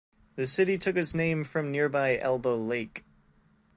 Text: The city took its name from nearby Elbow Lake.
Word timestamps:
The 0.35 0.47
city 0.47 0.79
took 0.79 0.95
its 0.95 1.13
name 1.13 1.43
from 1.43 1.69
nearby 1.71 2.17
Elbow 2.17 2.55
Lake. 2.57 3.05